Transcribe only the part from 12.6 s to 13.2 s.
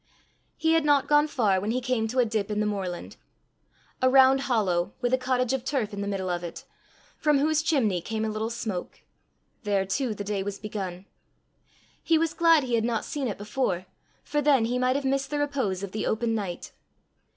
he had not